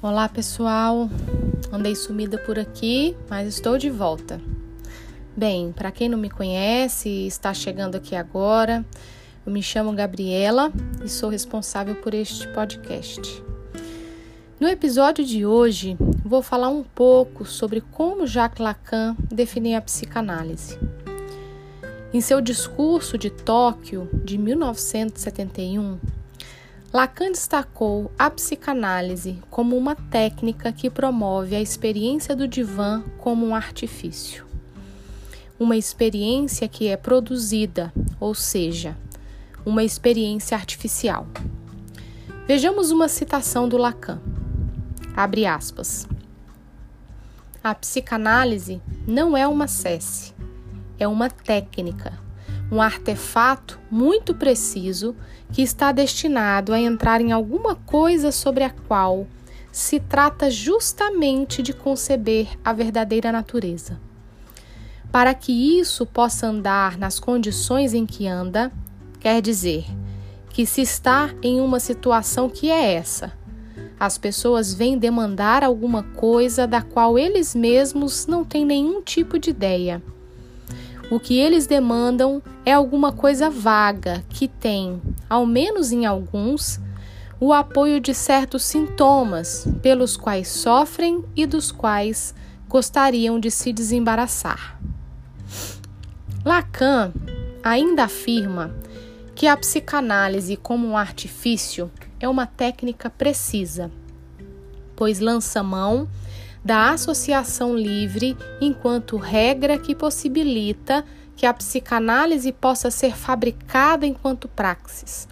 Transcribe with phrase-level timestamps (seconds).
[0.00, 1.10] Olá pessoal,
[1.72, 4.40] andei sumida por aqui, mas estou de volta.
[5.36, 8.86] Bem, para quem não me conhece e está chegando aqui agora,
[9.44, 10.70] eu me chamo Gabriela
[11.04, 13.42] e sou responsável por este podcast.
[14.60, 20.78] No episódio de hoje, vou falar um pouco sobre como Jacques Lacan definiu a psicanálise.
[22.14, 25.98] Em seu discurso de Tóquio de 1971,
[26.90, 33.54] Lacan destacou a psicanálise como uma técnica que promove a experiência do divã como um
[33.54, 34.46] artifício.
[35.60, 38.96] Uma experiência que é produzida, ou seja,
[39.66, 41.26] uma experiência artificial.
[42.46, 44.18] Vejamos uma citação do Lacan.
[45.14, 46.08] Abre aspas.
[47.62, 50.32] A psicanálise não é uma cesse,
[50.98, 52.27] é uma técnica
[52.70, 55.16] um artefato muito preciso
[55.52, 59.26] que está destinado a entrar em alguma coisa sobre a qual
[59.72, 63.98] se trata justamente de conceber a verdadeira natureza.
[65.10, 68.70] Para que isso possa andar nas condições em que anda,
[69.18, 69.86] quer dizer
[70.50, 73.32] que se está em uma situação que é essa,
[73.98, 79.50] as pessoas vêm demandar alguma coisa da qual eles mesmos não têm nenhum tipo de
[79.50, 80.02] ideia
[81.10, 86.78] o que eles demandam é alguma coisa vaga que tem, ao menos em alguns,
[87.40, 92.34] o apoio de certos sintomas pelos quais sofrem e dos quais
[92.68, 94.78] gostariam de se desembaraçar.
[96.44, 97.12] Lacan
[97.62, 98.74] ainda afirma
[99.34, 103.90] que a psicanálise, como um artifício, é uma técnica precisa,
[104.96, 106.08] pois lança mão
[106.64, 111.04] da associação livre enquanto regra que possibilita
[111.36, 115.28] que a psicanálise possa ser fabricada enquanto praxis.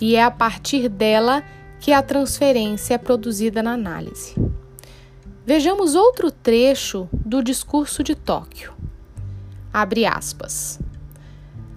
[0.00, 1.44] E é a partir dela
[1.80, 4.34] que a transferência é produzida na análise.
[5.46, 8.72] Vejamos outro trecho do discurso de Tóquio.
[9.70, 10.80] Abre aspas.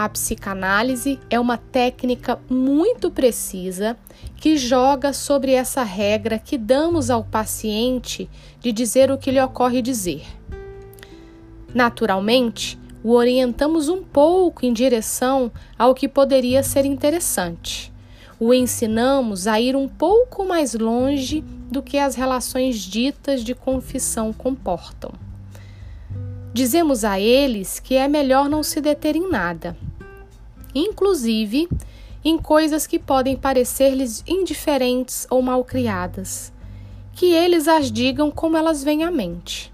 [0.00, 3.98] A psicanálise é uma técnica muito precisa
[4.34, 8.26] que joga sobre essa regra que damos ao paciente
[8.60, 10.22] de dizer o que lhe ocorre dizer.
[11.74, 17.92] Naturalmente, o orientamos um pouco em direção ao que poderia ser interessante.
[18.38, 24.32] O ensinamos a ir um pouco mais longe do que as relações ditas de confissão
[24.32, 25.12] comportam.
[26.54, 29.76] Dizemos a eles que é melhor não se deter em nada
[30.74, 31.68] inclusive
[32.24, 36.52] em coisas que podem parecer-lhes indiferentes ou malcriadas,
[37.14, 39.72] que eles as digam como elas vêm à mente.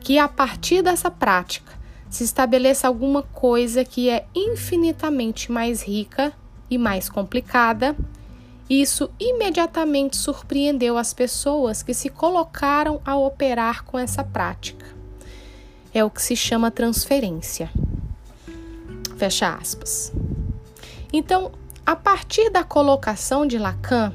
[0.00, 1.72] Que a partir dessa prática
[2.08, 6.32] se estabeleça alguma coisa que é infinitamente mais rica
[6.70, 7.96] e mais complicada,
[8.70, 14.86] isso imediatamente surpreendeu as pessoas que se colocaram a operar com essa prática.
[15.92, 17.70] É o que se chama transferência.
[19.24, 20.12] Fecha aspas.
[21.10, 21.50] Então,
[21.86, 24.12] a partir da colocação de Lacan,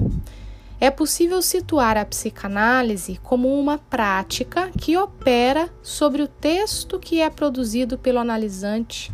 [0.79, 7.27] é possível situar a psicanálise como uma prática que opera sobre o texto que é
[7.27, 9.11] produzido pelo analisante,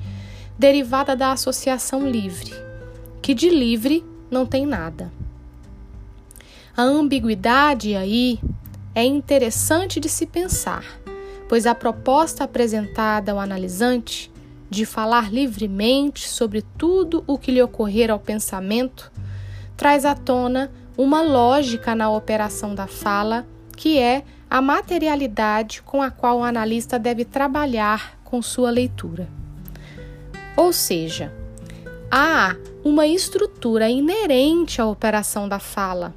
[0.59, 2.53] derivada da associação livre,
[3.21, 5.09] que de livre não tem nada.
[6.75, 8.37] A ambiguidade aí
[8.93, 10.83] é interessante de se pensar,
[11.47, 14.34] pois a proposta apresentada ao analisante
[14.75, 19.09] de falar livremente sobre tudo o que lhe ocorrer ao pensamento,
[19.77, 23.47] traz à tona uma lógica na operação da fala,
[23.77, 29.29] que é a materialidade com a qual o analista deve trabalhar com sua leitura.
[30.57, 31.33] Ou seja,
[32.11, 32.53] há
[32.83, 36.13] uma estrutura inerente à operação da fala,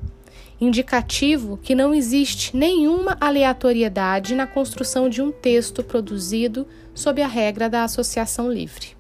[0.61, 7.69] indicativo que não existe nenhuma aleatoriedade na construção de um texto produzido sob a regra
[7.69, 8.97] da associação livre.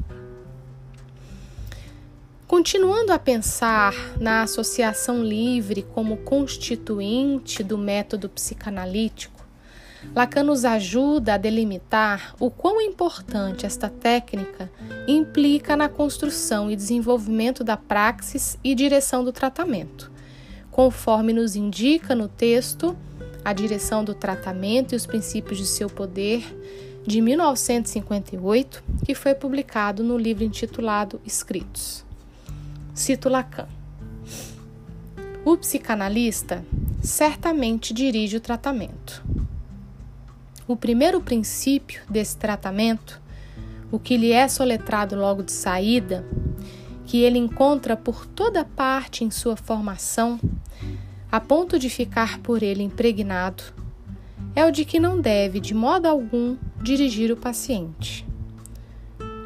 [2.46, 9.38] Continuando a pensar na associação livre como constituinte do método psicanalítico,
[10.14, 14.70] Lacan nos ajuda a delimitar o quão importante esta técnica
[15.08, 20.10] implica na construção e desenvolvimento da praxis e direção do tratamento
[20.78, 22.96] conforme nos indica no texto
[23.44, 26.56] A Direção do Tratamento e os Princípios de Seu Poder,
[27.04, 32.04] de 1958, que foi publicado no livro intitulado Escritos.
[32.94, 33.66] Cito Lacan.
[35.44, 36.64] O psicanalista
[37.02, 39.24] certamente dirige o tratamento.
[40.64, 43.20] O primeiro princípio desse tratamento,
[43.90, 46.24] o que lhe é soletrado logo de saída,
[47.08, 50.38] que ele encontra por toda parte em sua formação,
[51.32, 53.62] a ponto de ficar por ele impregnado,
[54.54, 58.26] é o de que não deve, de modo algum, dirigir o paciente.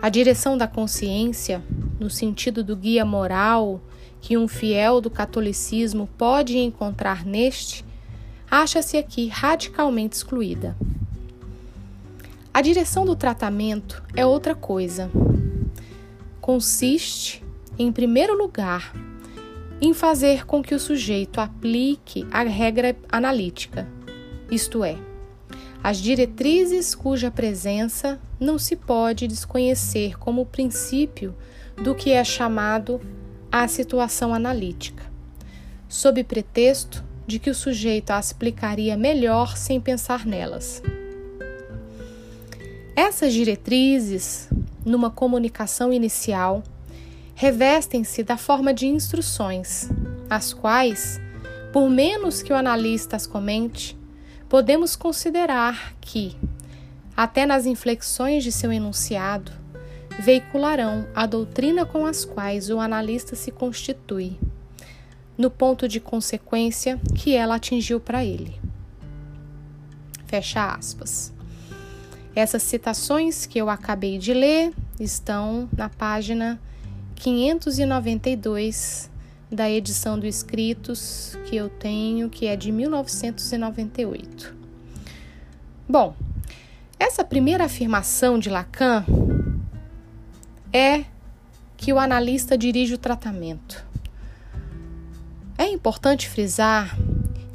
[0.03, 1.62] A direção da consciência,
[2.00, 3.81] no sentido do guia moral
[4.20, 7.85] que um fiel do catolicismo pode encontrar neste,
[8.50, 10.76] acha-se aqui radicalmente excluída.
[12.53, 15.09] A direção do tratamento é outra coisa.
[16.41, 17.42] Consiste,
[17.79, 18.93] em primeiro lugar,
[19.81, 23.89] em fazer com que o sujeito aplique a regra analítica,
[24.51, 24.97] isto é,
[25.83, 31.35] as diretrizes cuja presença não se pode desconhecer como princípio
[31.83, 33.01] do que é chamado
[33.51, 35.05] a situação analítica,
[35.89, 40.83] sob pretexto de que o sujeito as explicaria melhor sem pensar nelas.
[42.95, 44.49] Essas diretrizes,
[44.85, 46.63] numa comunicação inicial,
[47.34, 49.88] revestem-se da forma de instruções,
[50.29, 51.20] as quais,
[51.73, 53.99] por menos que o analista as comente,
[54.49, 56.37] podemos considerar que,
[57.17, 59.52] até nas inflexões de seu enunciado,
[60.19, 64.38] veicularão a doutrina com as quais o analista se constitui,
[65.37, 68.61] no ponto de consequência que ela atingiu para ele.
[70.26, 71.32] Fecha aspas.
[72.35, 76.61] Essas citações que eu acabei de ler estão na página
[77.23, 79.09] 592
[79.49, 84.53] da edição do Escritos que eu tenho, que é de 1998.
[85.89, 86.17] Bom,
[86.99, 89.05] essa primeira afirmação de Lacan
[90.73, 91.05] é
[91.77, 93.87] que o analista dirige o tratamento.
[95.57, 96.99] É importante frisar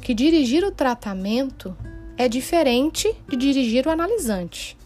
[0.00, 1.76] que dirigir o tratamento
[2.16, 4.78] é diferente de dirigir o analisante.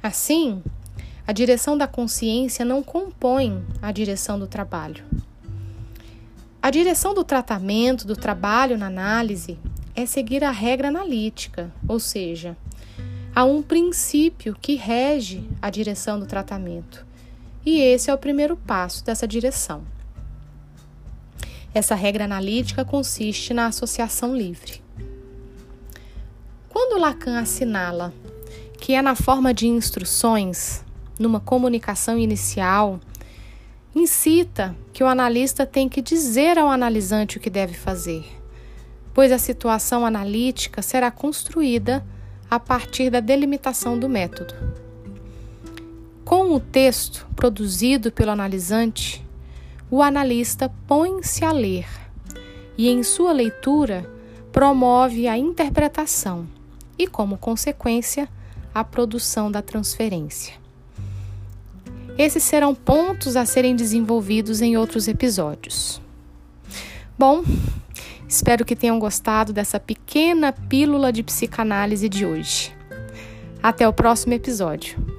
[0.00, 0.62] Assim,
[1.26, 5.04] a direção da consciência não compõe a direção do trabalho.
[6.62, 9.58] A direção do tratamento, do trabalho na análise,
[9.94, 12.56] é seguir a regra analítica, ou seja,
[13.34, 17.04] há um princípio que rege a direção do tratamento.
[17.64, 19.82] E esse é o primeiro passo dessa direção.
[21.74, 24.80] Essa regra analítica consiste na associação livre.
[26.68, 28.14] Quando Lacan assinala
[28.78, 30.85] que é na forma de instruções,
[31.18, 33.00] numa comunicação inicial,
[33.94, 38.24] incita que o analista tem que dizer ao analisante o que deve fazer,
[39.14, 42.04] pois a situação analítica será construída
[42.50, 44.54] a partir da delimitação do método.
[46.24, 49.24] Com o texto produzido pelo analisante,
[49.90, 51.86] o analista põe-se a ler
[52.76, 54.10] e, em sua leitura,
[54.52, 56.46] promove a interpretação
[56.98, 58.28] e, como consequência,
[58.74, 60.65] a produção da transferência.
[62.18, 66.00] Esses serão pontos a serem desenvolvidos em outros episódios.
[67.18, 67.42] Bom,
[68.28, 72.74] espero que tenham gostado dessa pequena pílula de psicanálise de hoje.
[73.62, 75.15] Até o próximo episódio.